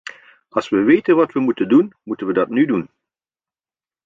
Als 0.49 0.69
we 0.71 0.83
weten 0.85 1.15
wat 1.15 1.31
we 1.31 1.39
moeten 1.39 1.69
doen, 1.69 1.93
moeten 2.03 2.27
we 2.27 2.33
dat 2.33 2.49
nu 2.49 2.65
doen. 2.65 2.89